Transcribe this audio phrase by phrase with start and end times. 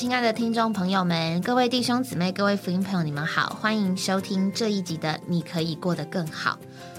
[0.00, 6.52] 亲爱的听众朋友们，各位弟兄姊妹，各位福音朋友，你们好，欢迎收听这一集的《你可以过得更好》。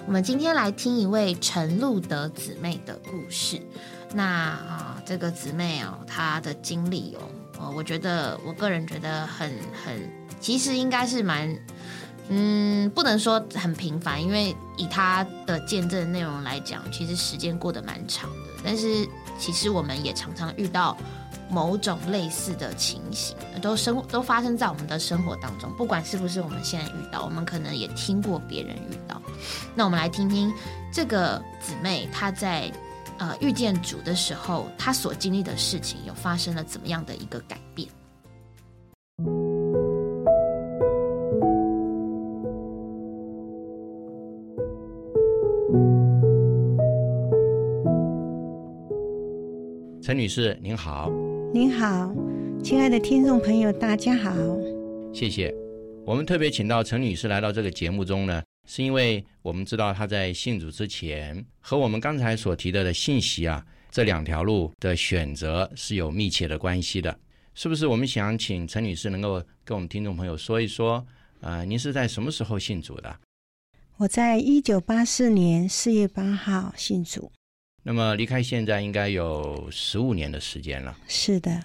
[0.05, 3.59] 我们今天来听一位陈路德姊妹的故事。
[4.13, 7.21] 那啊，这个姊妹哦，她的经历哦，
[7.59, 9.51] 呃，我觉得我个人觉得很
[9.83, 9.99] 很，
[10.39, 11.57] 其实应该是蛮，
[12.29, 18.61] 嗯，不能说很平凡，因为以她的见证内容来讲，其实时间过得蛮长的。
[18.63, 19.07] 但是
[19.39, 20.95] 其实我们也常常遇到。
[21.51, 29.21] 某种类似的情形，都生都发生在我们的生活当中，不管是不是我们现在遇到，我们可能也听过别人遇到。
[29.75, 30.51] 那我们来听听
[30.93, 32.71] 这个姊妹她在
[33.19, 37.87] 呃遇见主的时候，她所经历的事情，有发生了怎么样的一个改变？
[50.01, 51.09] 陈女士您好。
[51.53, 52.15] 您好，
[52.63, 54.31] 亲爱的听众朋友，大家好。
[55.13, 55.53] 谢谢。
[56.05, 67.19] 我们特别请到陈女士来到这个节目中呢，是因为我们知道她在信主之前和我们刚才所提到的信息啊，这两条路的选择是有密切的关系的，
[67.53, 67.85] 是不是？
[67.85, 71.05] 我们想请陈女士能够跟我们听众朋友说一说，
[71.41, 73.13] 呃，您是在什么时候信主的？
[73.97, 77.29] 我在一九八四年四月八号信主。
[77.83, 80.95] 那么离开现在应该有十五年的时间了。
[81.07, 81.63] 是的。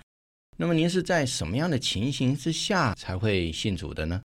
[0.57, 4.23] 那么您是在什么样的情形之下才会信主的呢？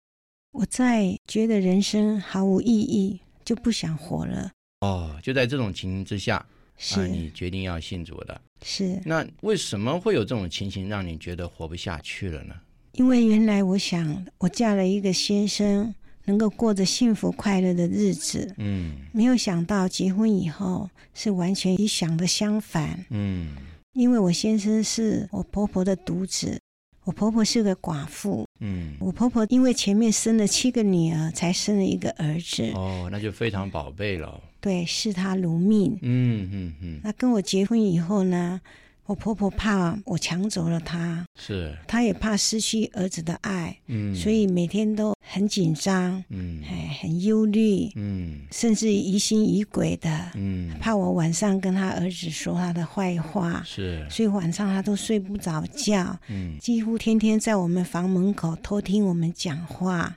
[0.53, 4.51] 我在觉得人生毫无意义，就不想活了。
[4.81, 6.45] 哦，就在这种情形之下，
[6.77, 8.41] 是你决定要信主的。
[8.63, 9.01] 是。
[9.05, 12.55] 那为什么会有这种情形让你觉得活不下去了呢？
[12.93, 15.93] 因为原来我想，我嫁了一个先生。
[16.25, 23.57] 能够过着幸福快乐的日子，嗯，没有想到结婚以后是完全与想的相反，嗯，
[23.95, 26.61] 因为我先生是我婆婆的独子，
[27.05, 38.61] 我婆婆是个寡妇，嗯，我婆婆因为前面生了七个女儿，才生了一个儿子，哦，那就非常宝贝了，对，视她如命，嗯嗯嗯，那跟我结婚以后呢？
[39.11, 60.17] 我婆婆怕我抢走了她，是，她也怕失去儿子的爱，嗯，所以每天都很紧张，嗯，哎，很忧虑，嗯，甚至疑心疑鬼的，嗯，怕我晚上跟她儿子说他的坏话，是，所以晚上他都睡不着觉，嗯，几乎天天在我们房门口偷听我们讲话，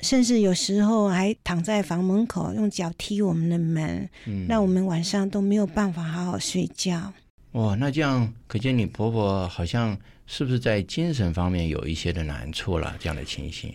[0.00, 7.10] 甚至有时候还躺在房门口用脚踢我们的门，嗯，让我们晚上都没有办法好好睡觉。
[7.52, 9.96] 哇，那这样可见你婆婆好像
[10.26, 12.96] 是不是在精神方面有一些的难处了？
[12.98, 13.74] 这样的情形，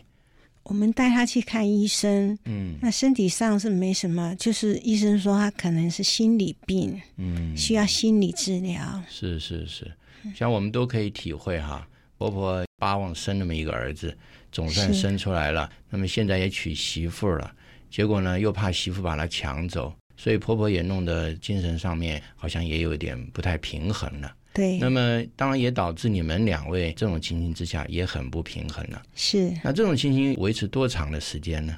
[0.64, 9.00] 我们带她去看医生，嗯，那身体上是没什么，就是医生说她可能是心理病，嗯，需要心理治疗。
[9.08, 9.92] 是是是，
[10.36, 14.18] 像我们都可以体会哈，婆婆巴望生那么一个儿子，
[14.52, 17.54] 总算生出来了，那么现在也娶媳妇了，
[17.92, 19.94] 结果呢又怕媳妇把她抢走。
[20.18, 24.36] 所以婆婆也弄得精神上面好像也有点不太平衡了。
[24.54, 24.78] 对。
[24.80, 29.02] 那么当然也导致你们两位这种情形之下也很不平衡了。
[29.16, 29.56] 是。
[29.64, 31.78] 那这种情形维持多长的时间呢？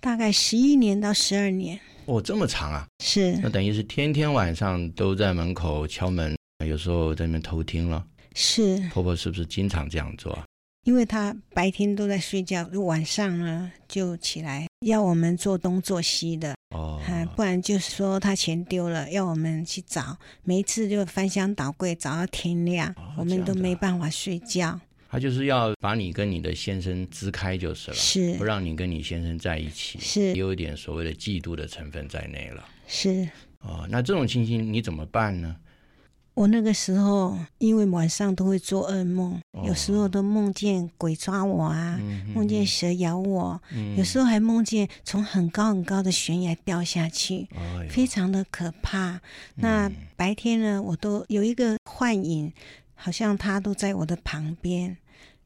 [0.00, 1.80] 大概十一年到十二年。
[2.04, 2.86] 哦，这么长啊！
[3.02, 3.32] 是。
[3.42, 8.06] 那等于是天天晚上都在门口敲门，有时候在那边偷听了。
[8.34, 8.78] 是。
[8.90, 10.38] 婆婆是不是经常这样做？
[10.84, 16.54] 因为她白天都在睡觉，晚上呢就起来要我们做东做西的。
[16.70, 17.00] 哦，
[17.34, 24.78] 不然就是说他钱丢了，要我们去找，每一次就翻箱倒柜找到天亮，我们都没办法睡觉。
[25.10, 32.62] 他就是要把你跟你的先生支开就是了，是不让你跟你先生在一起，是有一点所谓的嫉妒的成分在内了。
[32.86, 33.26] 是
[33.60, 35.56] 哦，那这种情形你怎么办呢？
[36.38, 41.98] 我那个时候，因为晚上都会做噩梦，有时候都梦见鬼抓我啊，
[42.32, 43.60] 梦见蛇咬我，
[43.96, 47.48] 有时候还梦见从很高很高的悬崖掉下去，
[47.90, 49.20] 非常的可怕。
[49.56, 52.52] 那白天呢，我都有一个幻影，
[52.94, 54.96] 好像他都在我的旁边。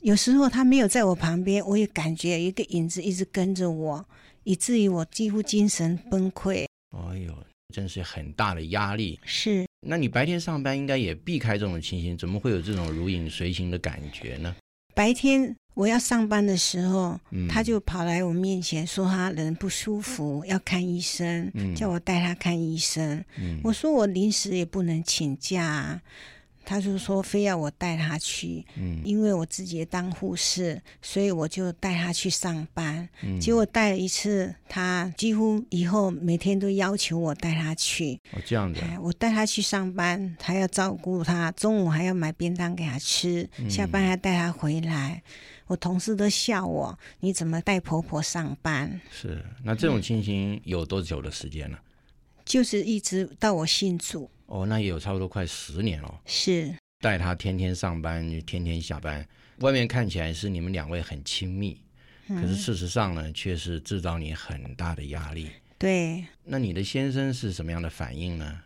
[0.00, 4.05] 有时候他没有在我旁边，我也感觉一个影子一直跟着我，
[4.44, 6.66] 以至于我几乎精神崩溃。
[6.90, 7.32] 哎呦！
[7.72, 9.19] 真是很大的压力。
[9.25, 14.55] 是，那你白天上班应该也避开这种情形，怎么会有这种如影随形的感觉呢？
[14.94, 17.19] 白天我要上班的时候，
[17.49, 23.25] 他就跑来我面前说他人不舒服，要看医生，叫我带他看医生。
[23.64, 26.00] 我说我临时也不能请假。
[26.64, 33.09] 他就说非要我带他去，嗯因为我自己也当护士，所以我就带他去上班。
[33.23, 38.19] 嗯，结果带了一次，他几乎以后每天都要求我带他去。
[38.32, 45.23] 哦这样子啊，哎，我带他去上班，还要照顾他，中午还要买便当给他吃，嗯下班还带他回来。
[45.69, 49.00] 我同事都笑我，你怎么带婆婆上班？
[49.11, 51.79] 是那这种情形有多久的时间了？
[52.52, 56.20] 就是一直到我信主，哦，那也有差不多快十年了。
[56.26, 56.70] 是
[57.00, 59.26] 带他天天上班，天天下班，
[59.60, 61.81] 外面看起来是你们两位很亲密，
[62.28, 65.49] 可是事实上呢，却是制造你很大的压力。
[65.78, 66.22] 对。
[66.44, 68.60] 那你的先生是什么样的反应呢？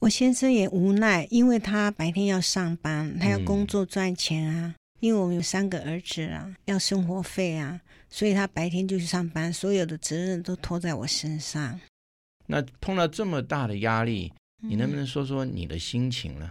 [0.00, 4.74] 我先生也无奈，因为他白天要上班，他要嗯工作赚钱啊。
[4.98, 7.80] 因为我们有三个儿子啊，要生活费啊，
[8.10, 11.80] 所以他白天就去上班，所有的责任都拖在我身上。
[12.46, 16.50] 那碰到这么大的压力，你能不嗯能说说你的心情呢？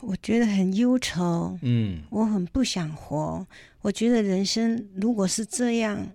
[0.00, 3.46] 我觉得很忧愁，嗯我很不想活。
[3.82, 6.08] 我觉得人生如果是这样，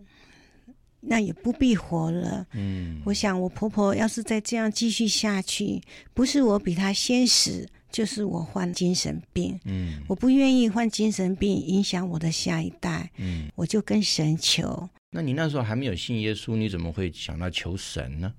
[1.00, 2.46] 那也不必活了。
[2.54, 5.82] 嗯，我想，我婆婆要是再这样继续下去，
[6.14, 9.58] 不是我比她先死，就是我患精神病。
[9.64, 14.90] 嗯我不愿意患精神病影响我的下一代，嗯，我就跟神求。
[15.12, 18.34] 那你那时候还没有信耶稣，你怎么会想到求神呢？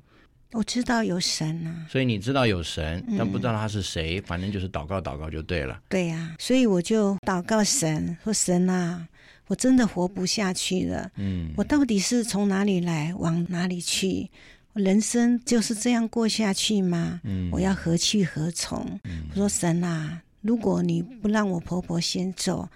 [0.52, 5.78] 我知道有神啊，所以你知道有神，嗯但不知道他是谁，反正就是祷告祷告就对了。
[5.88, 9.06] 对呀、所以我就祷告神，说神啊，
[9.46, 11.10] 我真的活不下去了。
[11.16, 14.30] 嗯我到底是从哪里来，往哪里去？
[14.74, 17.20] 人生就是这样过下去吗？
[17.24, 18.98] 嗯我要何去何从？
[19.30, 22.68] 我说神啊，如果你不让我婆婆先走，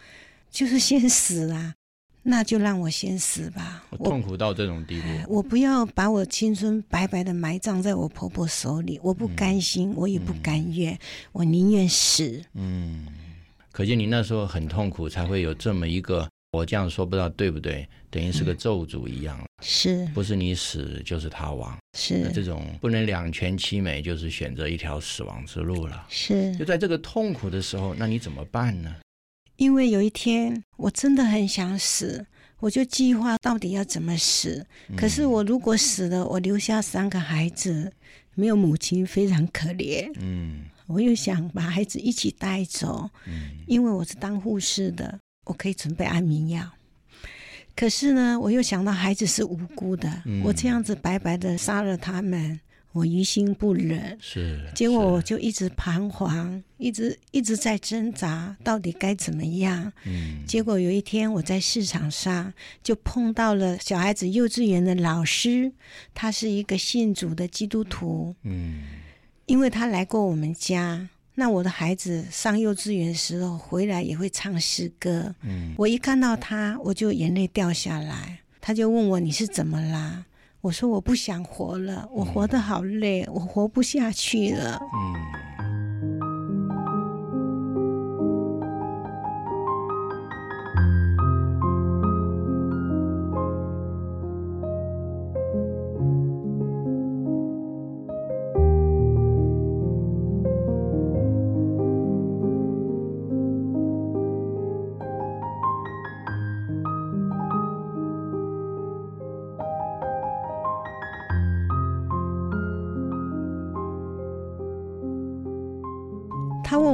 [0.50, 1.74] 就是先死啊，
[2.22, 3.84] 那就让我先死吧。
[3.90, 5.06] 我痛苦到这种地步。
[5.28, 10.98] 我不要把我青春白白的埋葬在我婆婆手里，我不甘心，我也不甘愿，
[11.32, 12.42] 我宁愿死。
[12.54, 13.06] 嗯，
[13.70, 21.76] 可见你那时候很痛苦，才会有这么一个，我这样说不知道对不对，等于是个咒诅一样，是不是你死就是他亡。
[21.98, 26.06] 是这种不能两全其美，就是选择一条死亡之路了。
[26.08, 28.94] 是就，在这个痛苦的时候，那你怎么办呢？
[29.62, 32.26] 因为有一天我真的很想死，
[32.58, 34.66] 我就计划到底要怎么死。
[34.96, 37.92] 可是我如果死了，我留下三个孩子，
[38.34, 40.10] 没有母亲，非常可怜。
[40.18, 45.16] 嗯我又想把孩子一起带走，嗯因为我是当护士的，
[45.46, 46.68] 我可以准备安眠药。
[47.76, 52.58] 可是呢，我又想到孩子是无辜的，嗯我这样子白白的杀了他们，
[52.92, 54.16] 我于心不忍。
[54.20, 54.60] 是。
[54.74, 59.92] 结果我就一直彷徨，一直一直在挣扎，到底该怎么样？
[60.04, 62.52] 嗯结果有一天我在市场上
[62.82, 65.72] 就碰到了小孩子幼稚园的老师，
[66.14, 68.82] 他是一个信主的基督徒，嗯
[69.46, 71.08] 因为他来过我们家。
[71.34, 78.40] 那我的孩子上幼稚园的时候回来也会唱诗歌，嗯我一看到他，我就眼泪掉下来。
[78.60, 80.26] 他就问我你是怎么啦？
[80.62, 84.78] 我说我不想活了，我活得好累，我活不下去了。
[84.94, 85.14] 嗯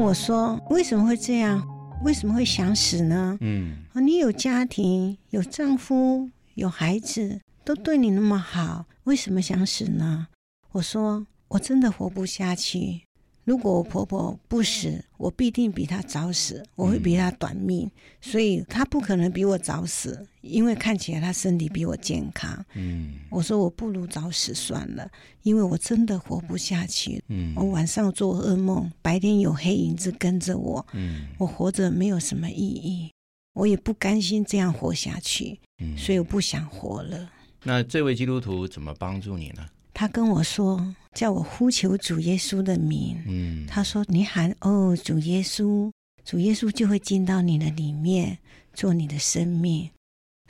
[0.08, 1.62] 我说为什么会这样？
[2.02, 3.36] 为什么会想死呢？
[3.42, 10.28] 嗯啊，你有家庭，有丈夫，有孩子，都对你那么好，为什么想死呢？
[10.72, 13.02] 我说，我真的活不下去。
[13.48, 17.90] 如果我婆婆不死，我必定比她早死，我会比她短命，
[18.20, 22.62] 所以她不可能比我早死，因为看起来她身体比我健康。
[22.74, 25.10] 嗯我说我不如早死算了，
[25.44, 27.24] 因为我真的活不下去。
[27.28, 33.10] 嗯我晚上做噩梦，白天有黑影子跟着我，嗯我活着没有什么意义，
[33.54, 37.30] 我也不甘心这样活下去，嗯，所以我不想活了。
[37.62, 39.66] 那这位基督徒怎么帮助你呢？
[39.98, 43.20] 他跟我说，叫我呼求主耶稣的名。
[43.26, 45.90] 嗯，他说：“你喊哦，主耶稣，
[46.24, 48.38] 主耶稣就会进到你的里面，
[48.72, 49.90] 做你的生命。”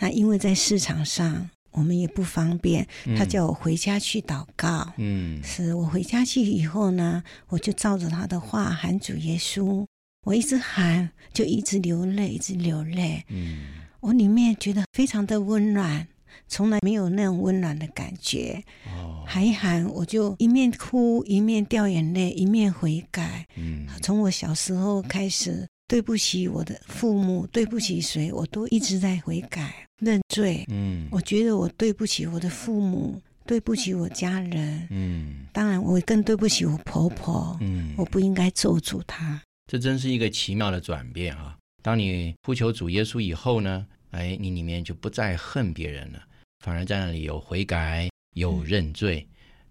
[0.00, 2.86] 那因为在市场上我们也不方便，
[3.16, 4.92] 他叫我回家去祷告。
[4.98, 9.86] 嗯是我回家去以后呢，我就照着他的话喊主耶稣，
[10.26, 13.24] 我一直喊，就一直流泪，一直流泪。
[13.28, 13.60] 嗯
[14.00, 16.06] 我里面觉得非常的温暖，
[16.46, 18.62] 从来没有那种温暖的感觉。
[18.86, 23.46] 哦，喊一喊，我就一面哭一面掉眼泪，一面悔改。
[23.56, 30.64] 嗯从我小时候开始，对不起我的父母，对不起谁，我都一直在悔改认罪。
[30.68, 37.56] 嗯我觉得我对不起我的父母，对不起我家人，嗯当然我更对不起我婆婆。
[37.60, 39.42] 嗯，我不应该咒诅她。
[39.66, 41.56] 这真是一个奇妙的转变啊！
[41.82, 46.22] 当你呼求主耶稣以后呢，哎，你里面就不再恨别人了，
[46.64, 49.26] 反而在那里有悔改，有认罪。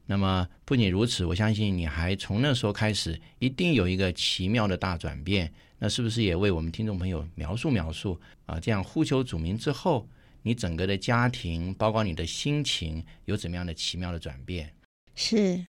[0.06, 5.52] 那么不仅如此，我相信你还从那时候开始，一定有一个奇妙的大转变。
[5.80, 8.60] 那是不是也为我们听众朋友描述描述啊？
[8.60, 10.08] 这样呼求主名之后，
[10.42, 14.74] 你整个的家庭，包括你的心情，有怎么样的奇妙的转变？
[15.14, 15.66] 是，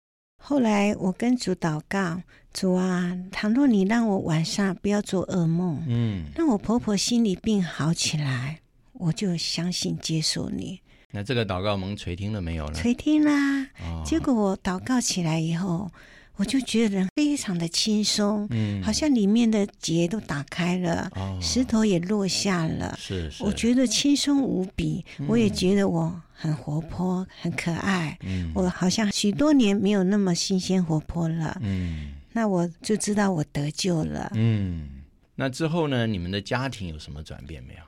[0.44, 2.20] 后来我跟主祷告，
[2.52, 8.58] 主啊，倘若你让我晚上不要做噩梦，嗯，让我婆婆心里病好起来，
[8.94, 10.80] 我就相信接受你。
[11.12, 12.74] 那这个祷告蒙垂听了没有呢？
[12.74, 13.62] 垂听啦。
[13.80, 15.88] 哦结果我祷告起来以后，
[16.36, 22.98] 我就觉得人非常的轻松，嗯，好像里面的结都打开了，哦，石头也落下了。
[22.98, 28.18] 是是，我觉得轻松无比，嗯我也觉得我很活泼、很可爱。
[28.22, 34.28] 嗯我好像许多年没有那么新鲜活泼了，嗯那我就知道我得救了。
[34.34, 35.04] 嗯，
[35.36, 36.04] 那之后呢？
[36.04, 37.82] 你们的家庭有什么转变没有？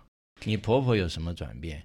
[0.44, 1.82] 你婆婆有什么转变？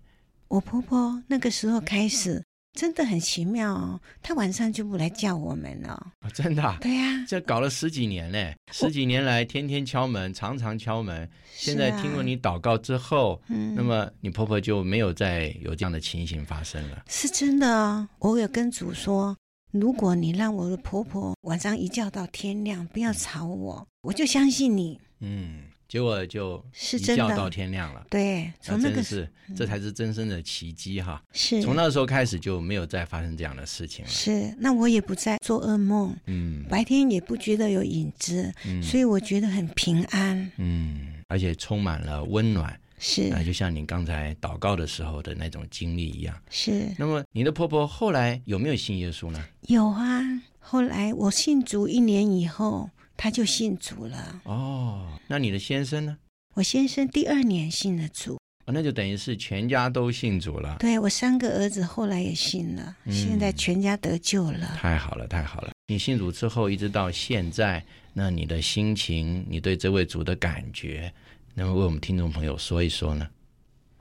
[0.48, 2.44] 我婆婆那个时候开始
[2.80, 5.90] 真的很奇妙哦，他晚上就不来叫我们了。
[6.22, 6.78] 啊，真的、啊？
[6.80, 11.30] 对呀、这搞了十几年嘞，十几年来天天敲门，常常敲门。
[11.52, 17.04] 现在听过你祷告之后，嗯那么你婆婆就没有再有这样的情形发生了。
[17.10, 19.36] 是真的哦，我有跟主说，
[19.74, 24.98] 如果你让我的婆婆晚上一觉到天亮，不要吵我，我就相信你。
[25.20, 28.06] 嗯，结果就是一觉到天亮了。
[28.12, 31.22] 对，那从那个真是，这才是真正的奇迹哈！
[31.34, 34.12] 是从那时候开始就没有再发生这样的事情了。
[34.12, 40.52] 是，那我也不再做噩梦，嗯白天也不觉得有影子，嗯所以我觉得很平安。
[40.58, 42.80] 嗯，而且充满了温暖。
[43.02, 46.36] 是啊，就像你刚才祷告的时候的那种经历一样。
[46.50, 49.44] 是，那么你的婆婆后来有没有信耶稣呢？
[49.64, 50.22] 有啊。
[50.60, 52.90] 后来我信主一年以后，
[53.22, 54.42] 他就信主了。
[54.46, 56.18] 哦，那你的先生呢？
[56.56, 58.36] 我先生第二年信了主，
[58.66, 60.78] 哦，那就等于是全家都信主了。
[60.80, 64.78] 对我三个儿子后来也信了，嗯现在全家得救了。
[64.78, 65.72] 太好了，太好了！
[65.88, 67.84] 你信主之后，一直到现在，
[68.14, 71.14] 那你的心情，你对这位主的感觉，
[71.56, 73.28] 能不能为我们听众朋友说一说呢？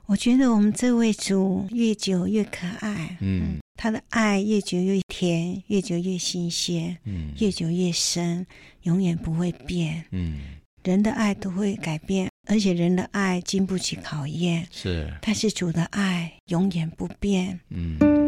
[0.09, 8.43] 我觉得我们这位主越久越可爱，嗯他的爱越久越甜，越久越新鲜，嗯越久越深，
[8.81, 10.03] 永远不会变。
[10.09, 10.39] 嗯，
[10.83, 17.59] 人的爱都会改变，而且人的爱经不起考验，是但是主的爱永远不变。
[17.69, 18.18] 嗯。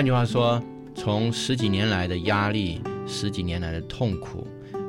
[0.00, 0.62] 换句话说，
[0.94, 4.46] 从十几年来的压力，十几年来的痛苦，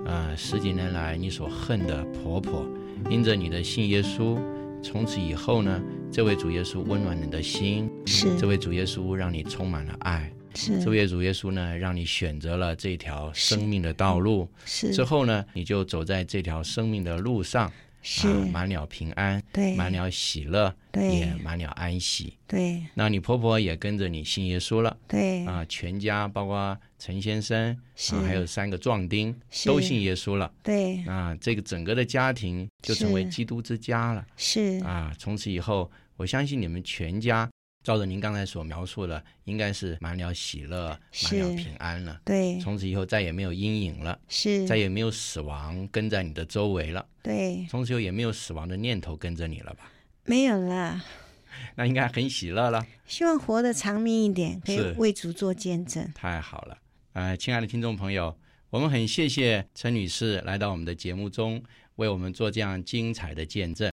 [0.08, 2.66] 啊、十几年来你所恨的婆婆，
[3.10, 4.40] 因着你的信耶稣，
[4.82, 8.38] 从此以后呢，这位主耶稣温暖你的心，是。
[8.40, 10.82] 这位主耶稣让你充满了爱，是。
[10.82, 14.94] 这位主耶稣呢，让你选择了这条生命的道路，是。
[14.94, 17.70] 之后呢，你就走在这条生命的路上，
[18.02, 18.28] 是。
[18.28, 19.76] 啊，满了平安，对。
[19.76, 21.16] 满了喜乐，对。
[21.16, 22.38] 也满了安息。
[22.48, 22.82] 对。
[22.94, 24.98] 那你婆婆也跟着你信耶稣了。
[25.08, 25.46] 对。
[25.46, 28.16] 啊，全家包括陈先生是。
[28.16, 29.68] 啊，还有三个壮丁是。
[29.68, 30.52] 都信耶稣了。
[30.64, 31.04] 对。
[31.06, 34.26] 啊，这个整个的家庭就成为基督之家了。
[34.38, 34.82] 是。
[34.84, 37.50] 啊，从此以后，我相信你们全家，
[37.84, 42.22] 照着您刚才所描述的，应该是满了喜乐，满了平安了。
[42.24, 49.92] 对从此以后再也没有阴影了，是再也没有死亡跟在你的周围了，对从此以后也没有死亡的念头跟着你了吧？
[50.26, 51.04] 没有了。
[51.76, 52.86] 那应该很喜乐了。
[53.06, 56.10] 希望活得长命一点，可以为主做见证。
[56.16, 56.78] 太好了，
[57.14, 58.38] 呃，亲爱的听众朋友，
[58.70, 61.62] 我们很谢谢陈女士来到我们的节目中，
[61.96, 63.92] 为我们做这样精彩的见证。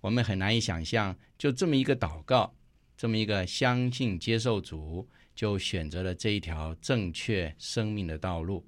[0.00, 2.54] 我们很难以想象，就这么一个祷告，
[3.00, 8.62] 这么一个相信接受组，就选择了这一条正确生命的道路。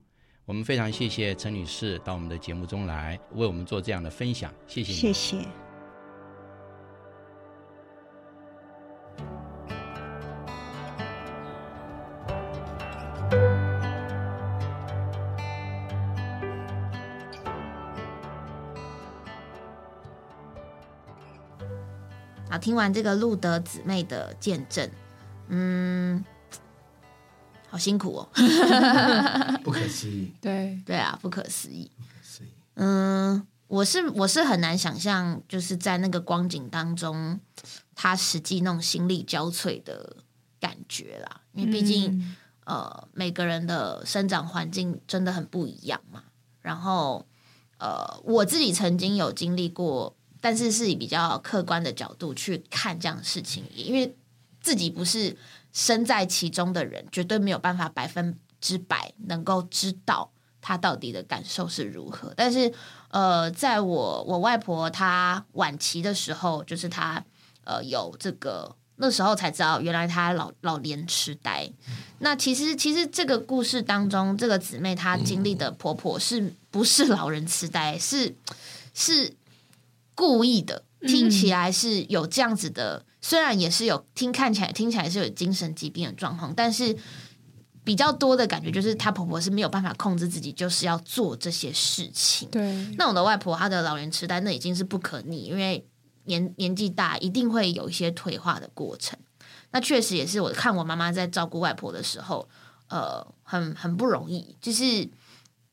[0.46, 4.98] 我们非常谢谢陈女士到我们的节目中来，为我们做这样的分享，谢谢你。
[4.98, 5.71] 谢谢。
[22.62, 24.88] 听完这个路德姊妹的见证，
[25.48, 26.24] 嗯，
[27.68, 28.28] 好辛苦哦。
[29.64, 31.90] 不可思议， 对，对啊，不可思议。
[32.22, 32.44] 是
[32.76, 37.40] 嗯，我是我是很难想象，就是在那个光景当中，
[37.96, 40.18] 他实际那种心力交瘁的
[40.60, 41.40] 感觉啦。
[41.54, 46.22] 因为毕竟，嗯呃，每个人的生长环境真的很不一样嘛。
[46.60, 47.26] 然后，
[47.78, 54.14] 呃，我自己曾经有经历过，但是是以比较客观的角度去看这样的事情，因为
[54.60, 55.34] 自己不是
[55.72, 60.30] 身在其中的人，绝对没有办法百分之百能够知道
[60.60, 62.34] 他到底的感受是如何。
[62.36, 62.70] 但是，
[63.08, 67.24] 呃，在我我外婆她晚期的时候，就是她
[67.64, 68.76] 呃有这个。
[68.96, 71.68] 那时候才知道，原来她老老年痴呆。
[72.18, 77.98] 那其实，其实这个故事当中，这个姊妹她经历的婆婆是不是老人痴呆？
[77.98, 78.36] 是
[78.94, 79.34] 是
[80.22, 83.04] 故意的，听起来是有这样子的。
[83.20, 86.96] 虽然也是有听看起来听起来是有精神疾病的状况，但是
[87.82, 92.48] 比较多的感觉就是她婆婆是没有办法控制自己，就是要做这些事情。
[92.50, 95.84] 对，那我的外婆她的老年痴呆，那已经是不可逆，因为
[96.26, 99.18] 年年纪大，一定会有一些退化的过程。
[99.72, 102.48] 那确实也是我看我妈妈在照顾外婆的时候，
[102.88, 104.56] 呃，很很不容易。
[104.60, 105.08] 就是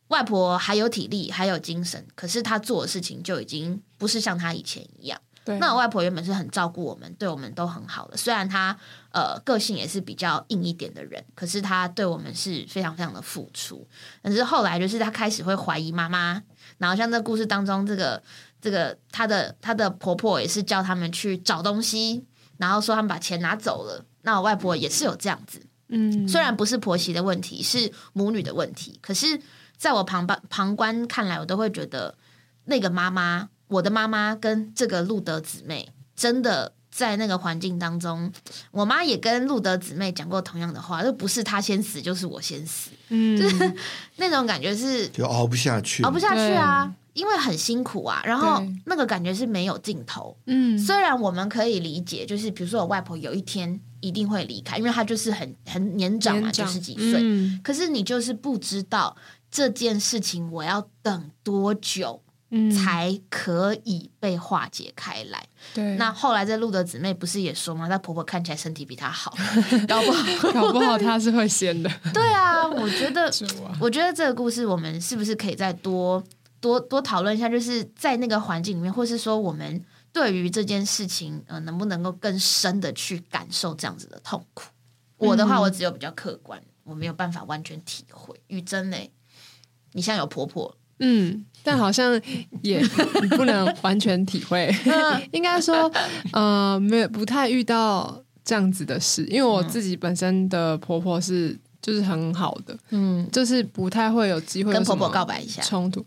[0.09, 5.19] 外婆还有体力，还有精神，可是她做的事情就已经不是像她以前一样。
[5.45, 8.17] 对，那我外婆原本是很照顾我们，对我们都很好的。
[8.17, 8.77] 虽然她
[9.11, 13.87] 呃个性也是比较硬一点的人，可是她对我们是非常非常的付出。
[14.21, 16.43] 但是后来就是她开始会怀疑妈妈，
[16.77, 18.21] 然后像这故事当中这个
[18.61, 22.25] 这个她的她的婆婆也是叫他们去找东西，
[22.57, 24.03] 然后说他们把钱拿走了。
[24.23, 29.39] 那我外婆也是有这样子，嗯，虽然不是婆媳的问题，是母女的问题，可是
[29.75, 32.15] 在我旁旁旁观看来，我都会觉得
[32.65, 38.31] 那个妈妈，我的妈妈跟这个路德姊妹，真的在那个环境当中，
[38.71, 43.73] 我妈也跟路德姊妹讲过同样的话，就不是她先死，就是我先死，嗯，就是
[44.17, 50.35] 那种感觉是就熬不下去，熬不下去啊，因为很辛苦啊，然后那个感觉是没有尽头。
[50.45, 57.19] 嗯，虽然我们可以理解，就是比如说我外婆有一天一定会离开，因为他就是很很年长嘛，九年长十几岁。
[57.21, 59.15] 嗯可是你就是不知道
[59.51, 65.45] 这件事情我要等多久嗯才可以被化解开来。
[65.73, 67.87] 对，那后来在路德姊妹不是也说吗？
[67.87, 69.35] 她婆婆看起来身体比她好，
[69.87, 70.51] 搞不好。
[70.51, 73.31] 搞不好她是会先的，对啊，我觉得
[73.79, 76.23] 我觉得这个故事，我们是不是可以再多
[76.59, 77.47] 多多讨论一下？
[77.47, 79.83] 就是在那个环境里面，或是说我们
[80.19, 84.65] 对于这件事情，呃，能不能够更深的去感受这样子的痛苦？
[85.15, 85.61] 我的话，嗯。
[85.61, 88.37] 我只有比较客观，我没有办法完全体会。
[88.47, 89.09] 玉珍嘞，
[89.93, 92.21] 你像有婆婆，嗯，但好像
[92.61, 92.85] 也
[93.37, 94.69] 不 能完全体会，
[95.31, 95.89] 应该说，
[96.33, 106.05] 呃，没有不太遇到这样子的事，因为我自己本身的婆婆是就是很好的，嗯，就是不太会有机会跟婆婆告白一下，冲突。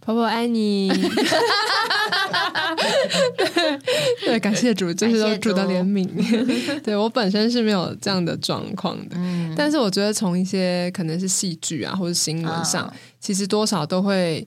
[0.00, 0.90] 婆婆爱你，
[4.24, 6.08] 对，感谢主，这是都主的怜悯。
[6.82, 14.46] 对我本身是没有这样的状况的，嗯，但是我觉得从一些可能是戏剧啊或者新闻上，啊其实多少都会，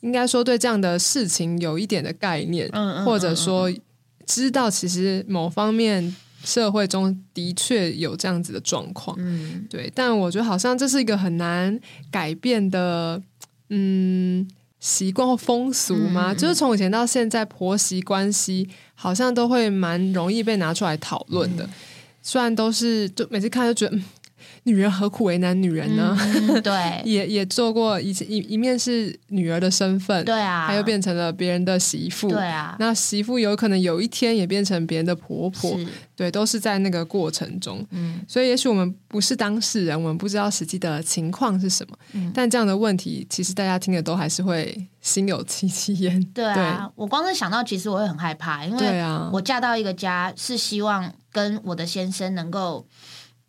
[0.00, 3.70] 应该说对这样的事情有一点的概念，嗯嗯或者说
[4.26, 9.16] 知道其实某方面社会中的确有这样子的状况。
[9.18, 11.78] 嗯对，但我觉得好像这是一个很难
[12.10, 13.22] 改变的，
[13.70, 14.46] 嗯，
[14.86, 16.34] 习惯或风俗吗？
[16.34, 21.70] 就是从以前到现在，婆媳关系好像都会蛮容易被拿出来讨论嗯的。
[22.20, 24.04] 虽然都是就每次看就觉得，嗯，
[24.64, 26.16] 女人何苦为难女人呢？
[26.18, 32.28] 嗯 对也也做过一一一面是女儿的身份，对啊，她又变成了别人的媳妇。
[32.30, 35.78] 对啊，那媳妇有可能有一天也变成别人的婆婆，
[36.16, 37.86] 对，都是在那个过程中。
[37.90, 41.96] 嗯所以，也许我们不是当事人，我们不知道实际的情况是什么。
[42.14, 46.22] 嗯但这样的问题，其实大家听了都还是会心有戚戚焉。
[46.32, 52.86] 对啊，我光是想到，其实我会很害怕，因为对啊，我嫁到一个家是希望跟我的先生能够，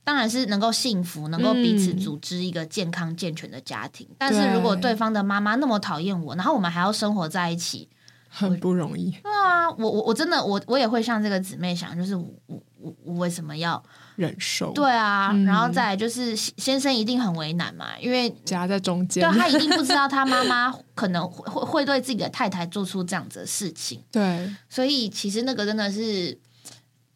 [0.05, 4.07] 当然是能够幸福，能够彼此嗯组织一个健康健全的家庭。
[4.17, 7.89] 但是如果对对方的妈妈那么讨厌我，然后我们还要生活在一起，
[8.29, 13.81] 很不容易对啊，我我我真的我我也会像这个姊妹想，就是我我我我为什么要
[14.15, 15.31] 忍受，对啊？
[15.33, 19.31] 嗯然后再来就是先生一定很为难嘛，因为夹在中对间。
[19.31, 24.03] 他一定不知道他妈妈可能会会会对自己的太太做出这样子的事情。
[24.11, 26.37] 对，所以其实那个真的是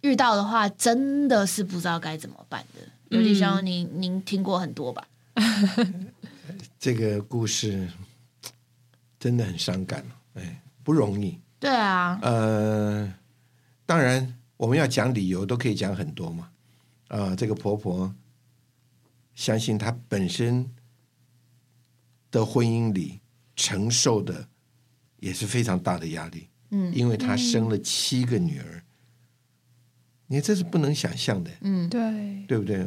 [0.02, 2.82] 遇到的话，真的是不知道该怎么办的。
[3.10, 5.08] 尤其像您，您听过很多吧？
[6.80, 7.88] 这个故事
[9.20, 11.40] 真的很伤感，哎，不容易。
[11.60, 13.14] 对啊，呃，
[13.86, 16.50] 当然我们要讲理由，都可以讲很多嘛。
[17.10, 18.14] 啊、这个婆婆
[19.34, 20.70] 相信她本身
[22.30, 23.20] 的婚姻里
[23.56, 24.48] 承受的
[25.20, 28.84] 也是非常大的压力，嗯因为她生了七个女儿，
[30.32, 32.86] 你看这是不能想象的，嗯对，对不对？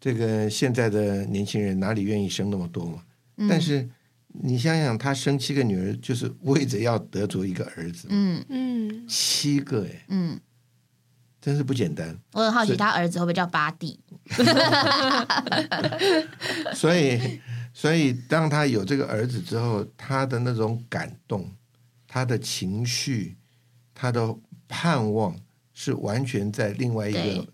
[0.00, 3.02] 这个现在的年轻人哪里愿意生那么多嘛？
[3.36, 3.88] 嗯但是
[4.28, 10.40] 你想想，他生七个女儿，就是为着要得着一个儿子，嗯嗯，七个哎，嗯，
[11.40, 12.18] 真是不简单。
[12.32, 14.00] 我很好奇他儿子会不会叫巴蒂？
[16.74, 17.40] 所以，
[17.72, 21.50] 所以当他有这个儿子之后，他的那种感动，
[22.08, 23.36] 他的情绪，
[23.94, 24.34] 他的
[24.68, 25.36] 盼望，
[25.74, 27.46] 是完全在另外一个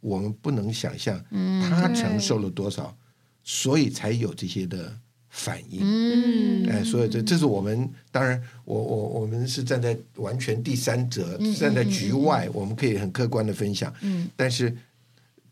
[0.00, 1.60] 我们不能想象嗯。
[1.62, 2.96] 他承受了多少，
[3.42, 4.90] 所以才有这些的
[5.28, 5.80] 反应。
[5.82, 6.68] 嗯。
[6.70, 13.92] 哎，所以这这是我们当然，我我我们是站在完全第三者，嗯站在局外，我们可以很客观的分享。
[14.00, 14.28] 嗯。
[14.36, 14.74] 但是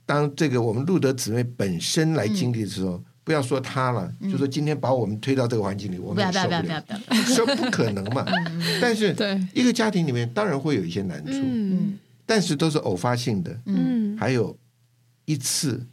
[0.07, 8.27] 当这个我们路德姊妹本身来经历的时候，不要说他了，就说今天把我们推到这个环境里，我嗯不要们受不要不了，不要不要，说 不可能嘛。
[8.83, 9.15] 但是，
[9.55, 11.99] 一个家庭里面当然会有一些难处，嗯
[12.33, 14.17] 但是都是偶发性的，嗯。
[14.17, 14.59] 还有
[15.27, 15.87] 一次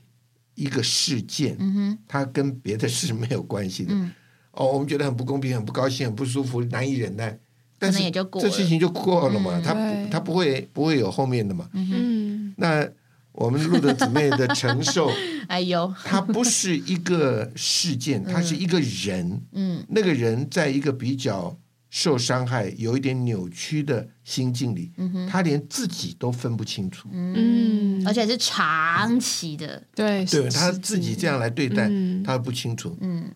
[0.55, 1.97] 一个事件，嗯哼。
[2.07, 3.93] 它跟别的事没有关系的。
[3.93, 4.09] 嗯。
[4.51, 7.37] 哦，我们觉得很不公平、很不高兴、很不舒服、难以忍耐，
[7.77, 9.61] 但是也就过这事情就过了嘛，嗯。
[9.61, 10.09] 它不对。
[10.09, 11.69] 它不会不会有后面的嘛。
[11.73, 12.89] 嗯那
[13.33, 15.11] 我们路的姊妹的承受，
[15.49, 15.93] 哎呦。
[16.05, 19.41] 它不是一个事件，它是一个人。
[19.51, 19.83] 嗯。
[19.89, 21.57] 那个人在一个比较
[21.89, 27.09] 受伤害、有一点扭曲的心境里，嗯他连自己都分不清楚。
[27.11, 32.21] 嗯，而且是长期的，对，对他自己这样来对待，嗯。
[32.23, 33.31] 他不清楚，嗯。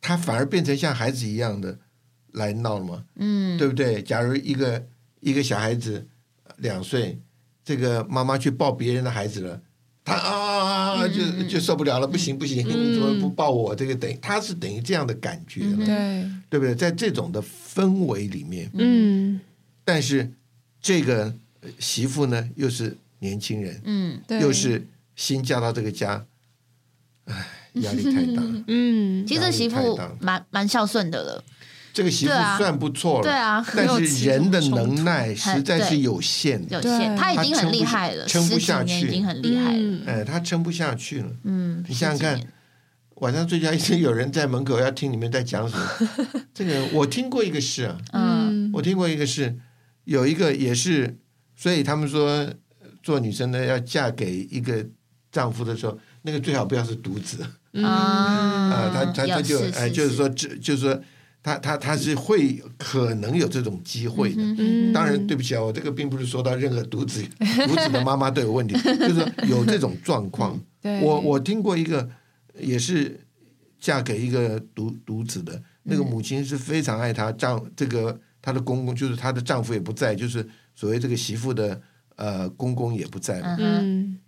[0.00, 1.78] 他反而变成像孩子一样的
[2.32, 3.58] 来闹了嘛，嗯。
[3.58, 4.00] 对不对？
[4.00, 4.86] 假如一个
[5.20, 6.06] 一个小孩子
[6.44, 7.20] 呃两岁，
[7.64, 9.60] 这个妈妈去抱别人的孩子了，
[10.04, 10.45] 他啊
[11.08, 13.74] 就就受不了了，不行不行，你怎么不抱我？
[13.74, 16.74] 这个等于他是等于这样的感觉了，对，对不对？
[16.74, 19.40] 在这种的氛围里面，嗯。
[19.84, 20.30] 但是
[20.80, 26.24] 这个呃媳妇呢，又是年轻人，嗯对，又是新嫁到这个家，
[27.24, 28.64] 唉，压力太大了。
[28.66, 29.26] 嗯。
[29.26, 31.44] 其实这媳妇蛮蛮孝顺的了，
[31.96, 37.16] 这个媳妇算不错了，对啊，但是人的能耐实在是有限的，有限，对。
[37.16, 40.02] 他已经很厉害了，撑不下去年已经很厉害了，嗯。
[40.06, 41.28] 哎，他撑不下去了。
[41.44, 42.38] 嗯，你想想看
[43.14, 45.90] 晚上睡觉一直有人在门口要听你们在讲什么。
[46.52, 48.70] 这个我听过一个事啊，嗯。
[48.74, 49.56] 我听过一个事，
[50.04, 51.16] 有一个也是，
[51.56, 52.54] 所以他们说呃
[53.02, 54.86] 做女生的要嫁给一个
[55.32, 57.42] 丈夫的时候，那个最好不要是独子。
[57.82, 60.16] 啊啊，他他他就哎，就是是。
[60.16, 61.00] 说这就是说
[61.46, 64.42] 他他他是会可能有这种机会的。
[64.42, 67.22] 嗯当然，对不起啊，我这个并不是说到任何独子
[67.68, 70.60] 独子的妈妈都有问题，就是有这种状况。
[71.02, 72.08] 我我听过一个，
[72.58, 73.20] 也是
[73.78, 81.80] 嫁给一个独独子的，那个母亲是非常爱她丈这个她的公公，就是她的丈夫也不在，就是所谓这个媳妇的
[82.16, 84.18] 呃公公也不在嗯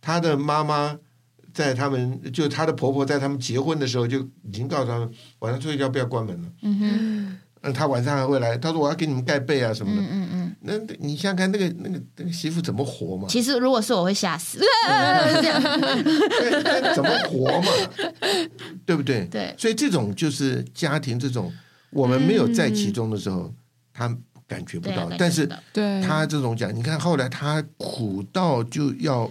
[0.00, 0.98] 她的妈妈
[1.54, 6.48] 在他们就她的婆婆在他们结婚的时候就已经告诉他们晚上睡觉不要关门了。
[6.62, 10.02] 嗯哼嗯，她晚上还会来，她说我要给你们盖被啊什么的。
[10.02, 13.26] 嗯嗯嗯，那你想想看，那个那个那个媳妇怎么活嘛？
[13.28, 17.68] 其实如果是我会吓死，这 样对，怎么活嘛？
[18.84, 19.26] 对不对？
[19.30, 21.50] 对所以这种就是家庭这种，
[21.90, 23.50] 我们没有在其中的时候，
[23.94, 24.14] 他
[24.46, 29.30] 感觉不到但是对，他这种讲，你看后来他苦到就要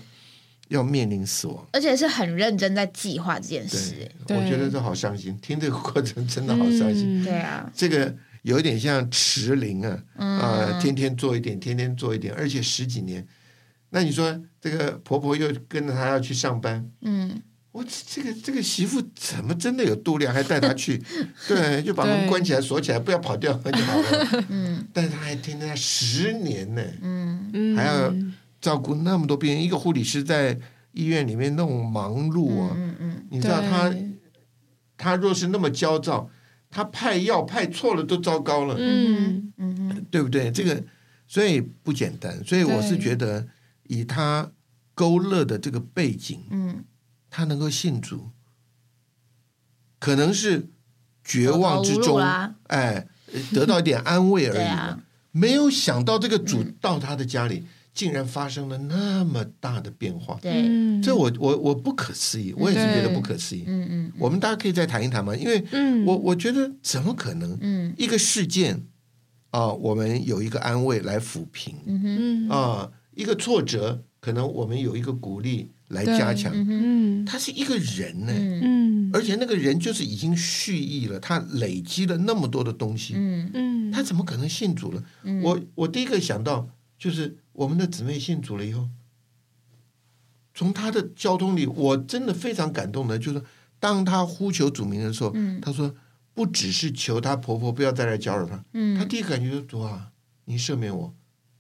[0.70, 1.68] 要面临死亡。
[1.74, 7.22] 而且是很认真在计划这件事，我觉得这好伤心，听这个过程真的好伤心。
[7.22, 13.26] 嗯对啊，这个有一点像持灵啊，嗯啊、天天做一点，天天做一点，而且十几年。
[13.90, 21.02] 那你说这个婆婆又跟着她要去上班，嗯我这个这个媳妇怎么真的有度量，还带她去？
[21.48, 24.46] 对，就把门对关起来锁起来，不要跑掉就好了。
[24.50, 28.14] 嗯但是她还天天要十年呢，嗯嗯还要
[28.64, 30.58] 照顾那么多病人，一个护理师在
[30.94, 33.94] 医院里面那种忙碌啊，嗯嗯你知道他
[34.96, 36.30] 他若是那么焦躁，
[36.70, 38.76] 他派药派错了都糟糕了。
[38.80, 40.50] 嗯嗯哼对不对？
[40.50, 40.82] 这个
[41.28, 43.46] 所以不简单，所以我是觉得
[43.90, 44.50] 以他
[44.96, 46.86] 勾勒的这个背景，嗯，
[47.30, 48.30] 他能够信主，
[50.00, 50.70] 可能是
[51.22, 53.08] 绝望之中，啦哎，
[53.52, 60.40] 得到一点安慰而已没有想到这个主到他的家里，竟然发生了那么大的变化，
[61.04, 63.64] 这我我我不可思议，我也是觉得不可思议。
[63.68, 66.04] 嗯嗯我们大家可以再谈一谈嘛，因为嗯。
[66.06, 67.94] 我我觉得怎么可能嗯。
[67.98, 68.88] 一个事件
[69.52, 76.52] 啊，我们有一个安慰来抚平嗯啊，一个挫折，可能我们有一个鼓励来加强。
[76.56, 79.12] 嗯他是一个人呢，嗯。
[79.14, 83.52] 而且那个人就是已经蓄意了，他累积了那么多的东西，嗯。
[83.54, 85.04] 嗯，他怎么可能信主了？
[85.44, 88.90] 我我第一个想到就是我们的姊妹信主了以后，
[90.54, 93.42] 从他的交通里，我真的非常感动的，就是
[93.80, 95.60] 当他呼求主名的时候，嗯。
[95.62, 95.94] 他说
[96.34, 98.98] 不只是求她婆婆不要再来搅扰他，嗯。
[98.98, 100.12] 他第一个感觉就是主啊，
[100.46, 101.14] 你赦免我，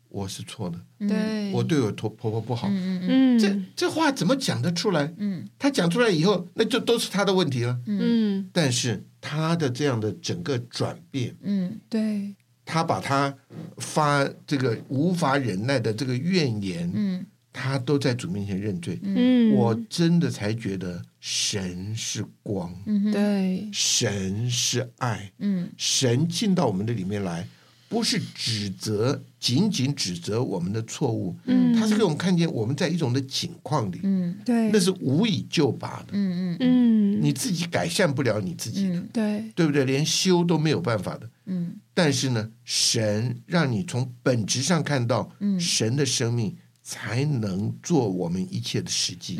[0.09, 2.67] 我是错的，对，我对我婆婆婆不好。
[2.69, 3.39] 嗯嗯嗯。
[3.39, 5.13] 这这话怎么讲得出来？
[5.17, 5.47] 嗯。
[5.59, 7.79] 他讲出来以后，那就都是他的问题了。
[7.85, 8.49] 嗯。
[8.51, 11.79] 但是他的这样的整个转变，嗯。
[11.89, 13.33] 对他把他
[13.77, 17.25] 发这个无法忍耐的这个怨言，嗯。
[17.55, 18.99] 他都在主面前认罪。
[19.03, 19.53] 嗯。
[19.53, 23.69] 我真的才觉得神是光，嗯对。
[23.71, 25.69] 神是爱，嗯。
[25.77, 27.47] 神进到我们的里面来，
[27.87, 31.75] 不是指责，仅仅指责我们的错误，嗯。
[31.75, 34.35] 他是给我们看见我们在一种的境况里，嗯。
[34.43, 34.71] 对。
[34.71, 36.57] 那是无以救拔的，嗯嗯。
[36.59, 37.21] 嗯。
[37.21, 39.09] 你自己改善不了你自己的，嗯。
[39.13, 39.51] 对。
[39.53, 39.85] 对不对？
[39.85, 41.29] 连修都没有办法的。
[41.45, 45.59] 嗯但是呢，神让你从本质上看到，嗯。
[45.59, 49.39] 神的生命才能做我们一切的实际。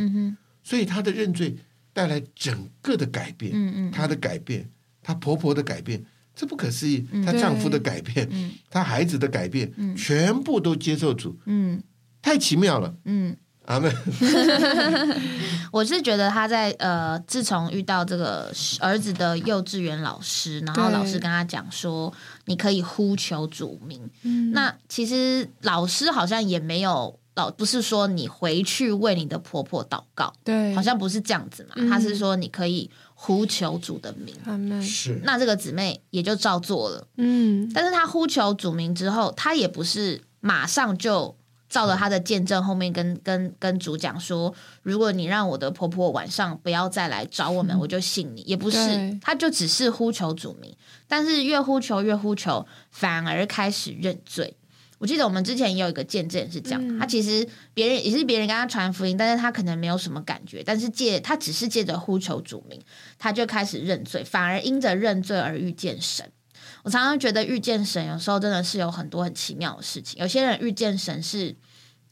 [0.64, 1.58] 所以他的认罪
[1.92, 4.70] 带来整个的改变，嗯嗯他的改变，
[5.02, 6.04] 他婆婆的改变，
[6.36, 7.06] 这不可思议。
[7.26, 8.52] 她对丈夫的改变，嗯。
[8.70, 11.82] 她孩子的改变，全部都接受主，嗯。
[12.22, 12.96] 太奇妙了。
[13.04, 13.36] 嗯，
[13.66, 13.92] 阿门。
[15.72, 22.14] 我是觉得他在呃，自从遇到这个儿子的幼稚园老师，然后老师跟他讲说，
[22.46, 24.10] 你可以呼求主名。
[24.24, 31.72] 嗯那其实老师好像也没有老，不是说你回去为你的婆婆祷告，对好像不是这样子嘛。
[31.76, 34.36] 嗯他是说你可以呼求主的名。
[34.46, 41.36] 阿门是那这个姊妹也就照做了，嗯但是她呼求主名之后，她也不是马上就
[41.74, 48.42] 照着他的见证后面跟跟跟主讲说，如果你让我的婆婆晚上不要再来找我们， 我就信你。
[48.42, 50.72] 也不是对，她就只是呼求主名，
[51.08, 54.56] 但是越呼求越呼求，反而开始认罪。
[55.00, 62.80] 我记得我们之前也有一个见证是这样，嗯他其实别人也是别人跟他传福音，但是他可能没有什么感觉，但是借他只是借着呼求主名，
[63.18, 66.30] 他就开始认罪，反而因着认罪而遇见神。
[66.84, 70.20] 我常常觉得遇见神有时候真的是有很多很奇妙的事情。
[70.22, 71.56] 有些人遇见神是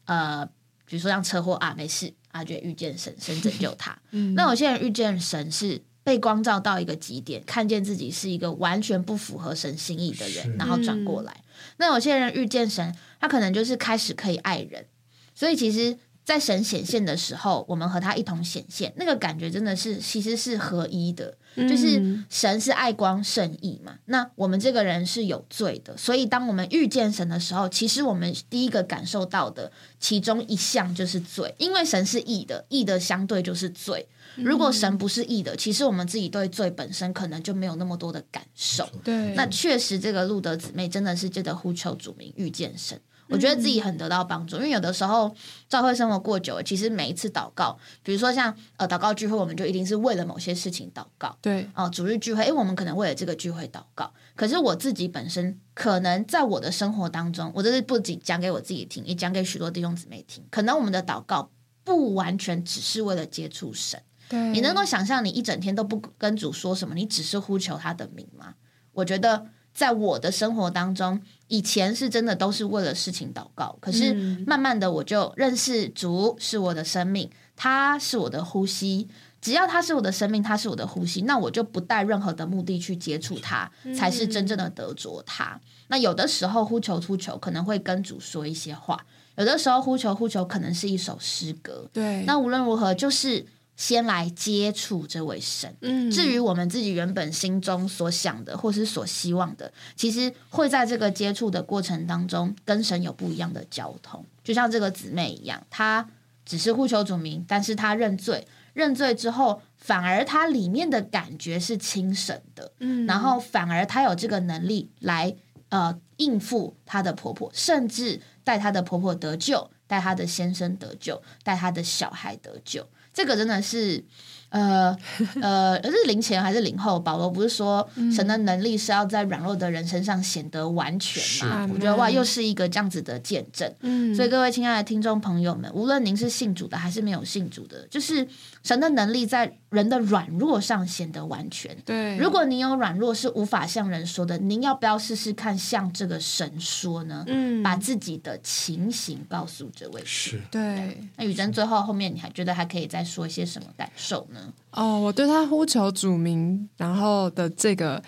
[0.05, 0.45] 呃，
[0.85, 3.97] 比如说像车祸啊，没事啊，觉得遇见神，神拯救他。
[4.11, 11.43] 嗯那有些人遇见神是被光照到一个极点，看见自己是一个完全不符合神心意的人，然后转过来。
[11.77, 14.87] 那有些人遇见神，他可能就是开始可以爱人，
[15.35, 15.97] 所以其实。
[16.23, 34.07] 在神显现的时候，我们和他一同显现，那个感觉真的是其实是合一的，就是嗯神是爱光圣意嘛，那我们这个人是有罪的，所以当我们遇见神的时候，其实我们第一个感受到的其中一项就是罪，因为神是义的，义的相对就是罪。
[34.37, 38.87] 如果神不是义的，其实我们自己对罪本身可能就没有那么多的感受。
[39.03, 42.97] 对那确实，这个路德姊妹真的是借着呼求主名遇见神，
[43.31, 44.57] 我觉得自己很得到帮助。
[44.57, 45.33] 因为有的时候
[45.67, 51.37] 教会生活过久了，其实每一次祷告，比如说像呃祷告聚会，我们就一定是为了某些事情祷告。
[51.41, 54.13] 对哦，主日聚会，诶，我们可能为了这个聚会祷告。
[54.35, 60.43] 可是我自己本身，可能在我的生活当中，我这是不仅讲给我自己听，也讲给许多弟兄姊妹听。
[60.51, 61.49] 可能我们的祷告
[61.83, 64.01] 不完全只是为了接触神。
[64.29, 68.55] 对，你能够想象你一整天都不跟主说什么，你只是呼求他的名吗？
[68.93, 79.09] 我觉得在我的生活当中，以前是真的都是为了事情祷告，可是嗯慢慢的我就认识主是我的生命，他是我的呼吸。
[79.41, 85.59] 只要他是我的生命，他是我的呼吸，那我就不带任何的目的去接触他，才是真正的得着他。
[85.87, 88.95] 那有的时候呼求呼求，可能会跟主说一些话；
[89.35, 91.89] 有的时候呼求呼求，可能是一首诗歌。
[91.91, 93.45] 对，那无论如何，就是
[93.81, 95.75] 先来接触这位神。
[95.81, 104.23] 嗯至于我们自己原本心中所想的，或是所希望的，其实会在这个接触的过程当中，跟神有不一样的交通。
[104.43, 106.07] 就像这个姊妹一样，她
[106.45, 115.35] 只是呼求主名，但是她认罪，认罪之后，反而她里面的感觉是轻省的，嗯然后反而她有这个能力来
[115.69, 122.87] 呃应付她的婆婆，甚至带她的婆婆得救，带她的先生得救，带她的小孩得救。
[123.13, 124.03] 这个真的是
[124.51, 124.95] 呃
[125.41, 126.99] 呃，是零前还是零后？
[126.99, 131.67] 保罗不是说神的能力是要在软弱的人身上显得完全吗？
[131.73, 133.73] 我觉得哇，又是一个这样子的见证。
[133.79, 138.27] 嗯，所以各位亲爱的听众朋友们，无论您是信主的还是没有信主的，就是
[138.63, 141.75] 神的能力在人的软弱上显得完全。
[141.85, 147.23] 对，如果您有软弱是无法向人说的，您要不要试试看向这个神说呢？
[147.27, 150.41] 嗯，把自己的情形告诉这位是。
[150.51, 154.40] 对，那雨珍最后后面你还觉得还可以再说一些什么感受呢？
[154.71, 158.01] 哦，我对他呼求主名，然后的这个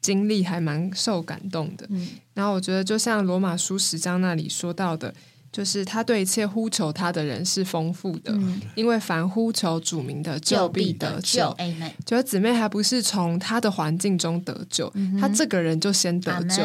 [0.00, 1.86] 经历还蛮受感动的。
[1.90, 5.14] 嗯，然后我觉得就像罗马书十章那里说到的。
[5.50, 8.32] 就是他对一切呼求他的人是丰富的，
[8.74, 11.54] 因为凡呼求主名的，就必得救。
[12.06, 16.62] 觉得姊妹还不是从他的环境中得救，他这个人就先得救。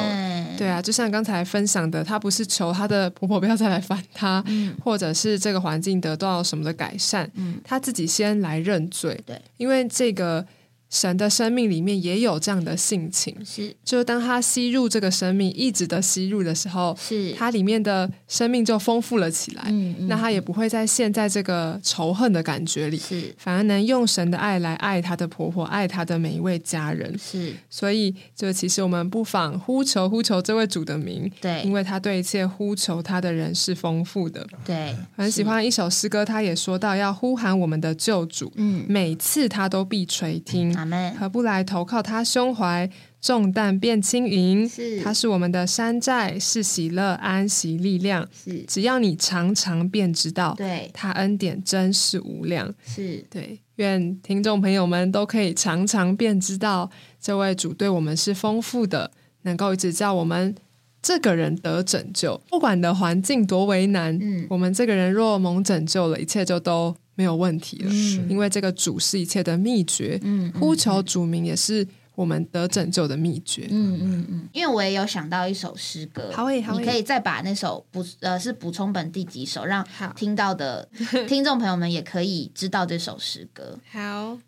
[0.57, 4.43] 对啊，就像刚才分享的，他不是求他的婆婆不要再来烦他，
[4.83, 7.29] 或者是这个环境得到什么的改善，
[7.63, 9.19] 他自己先来认罪。
[9.25, 10.45] 对，因为这个。
[10.93, 40.82] 神的生命里面也有这样的性情，是，就是当他吸入这个生命，一直的吸入的时候，是，他里面的生命就丰富了起来，嗯嗯，那他也不会再陷在这个仇恨的感觉里，是，反而能用神的爱来爱他的婆婆，爱他的每一位家人，是，所以就其实我们不妨呼求呼求这位主的名，对，因为他对一切呼求他的人是丰富的，对，很喜欢一首诗歌，他也说到要呼喊我们的救主，嗯，每次他都必垂听。
[41.19, 42.89] 何不来投靠他胸怀，
[43.21, 44.67] 重担变轻盈？
[44.67, 48.27] 是，他是我们的山寨，是喜乐安息力量。
[48.31, 52.73] 是，只要你常常便知道，对他恩典真是无量。
[52.85, 59.11] 是对，愿听众朋友们都可以常常便知道，这位主对我们是丰富的，
[59.43, 60.55] 能够一直叫我们
[61.01, 66.95] 这个人得拯救，不管的环境多为难，嗯，我们这个人若蒙拯救了，一切就都。
[67.15, 67.91] 没有问题了，
[68.27, 70.19] 因为这个主是一切的秘诀，
[70.59, 73.67] 呼求主名也是我们得拯救的秘诀。
[73.69, 80.89] 嗯嗯嗯，因为我也有想到一首诗歌，好诶，好你可以再把那首补呃是补充本第几首，让听到的
[81.29, 83.79] 听众朋友们也可以知道这首诗歌。
[83.91, 84.39] 好，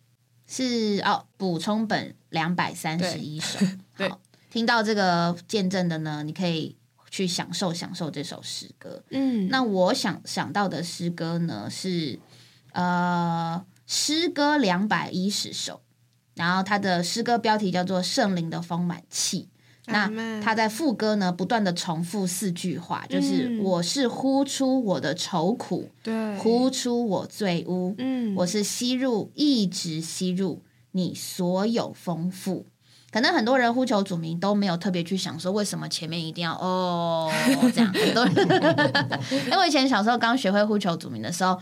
[0.47, 3.59] 是哦，补充本两百三十一首。
[3.93, 4.19] 好，
[4.51, 6.75] 听到这个见证的呢，你可以
[7.11, 9.03] 去享受享受这首诗歌。
[9.11, 12.19] 嗯，那我想想到的诗歌呢是。
[12.75, 15.81] 呃，诗歌两百一十首，
[16.35, 19.43] 然后他的诗歌标题叫做《圣灵的丰满气》。
[19.87, 20.11] 那
[20.41, 30.61] 他在副歌呢，不断的重复四句话，就是我是呼出我的愁苦，对，呼出我罪污，嗯，我是吸入，一直吸入
[30.91, 32.65] 你所有丰富。
[33.11, 37.31] 可能很多人呼求主名都没有特别去想说，为什么前面一定要哦
[37.73, 37.93] 这样？
[37.93, 38.35] 很多人，
[39.45, 41.57] 因为我以前小时候刚学会呼求主名的时候。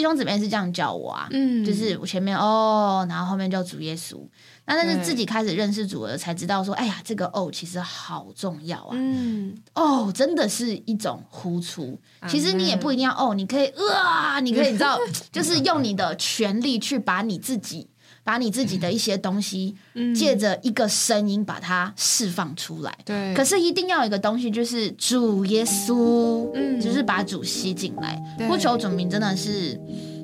[0.00, 4.16] 弟兄姊妹是这样叫我啊，嗯，就是我前面哦，然后后面叫主耶稣。
[4.64, 12.00] 那但是自己开始认识主了，才知道说，哎呀，这个哦其实好重要啊，嗯，哦，真的是一种呼出。
[12.26, 14.98] 其实你也不一定要哦，你可以啊，你可以知道，
[15.30, 17.89] 就是用你的权利去把你自己。
[18.30, 19.74] 把你自己的一些东西，
[20.14, 22.98] 借着一个声音把它释放出来。
[23.04, 28.22] 对，可是一定要有一个东西，就是主耶稣，嗯，就是把主吸进来。
[28.48, 29.76] 呼求主名真的是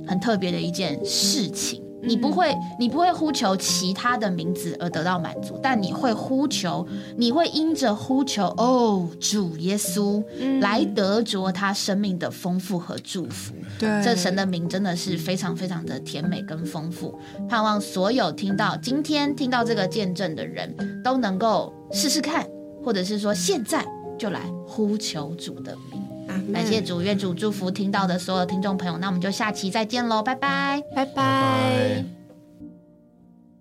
[0.07, 1.83] 很特别的一件事情。
[2.03, 10.23] 你不会，你不会呼求其他的名字而得到满足，但你会呼求，你会因着呼求哦，主耶稣
[10.61, 13.55] 来得着他生命的丰富和祝福。
[13.79, 17.19] 对，这神的名真的是非常非常的甜美跟丰富。
[17.49, 22.47] 盼望所有听到今天听到这个见证的人都能够试试看，
[22.85, 23.85] 或者是说现在
[24.19, 26.06] 就来呼求主的名。
[26.53, 28.97] 感谢主，愿主祝福听到的所有听众朋友。
[28.99, 32.16] 那我们就下期再见喽，拜拜，拜拜。